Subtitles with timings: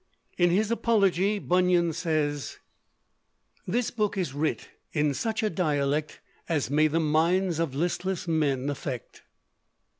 [0.35, 2.57] In his 'Apology' Bunyan says:
[3.67, 8.67] "This book is writ in such a dialect As may the minds of listless men
[8.71, 9.21] affect."